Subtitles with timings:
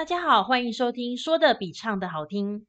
[0.00, 2.64] 大家好，欢迎收听说的比唱的好听。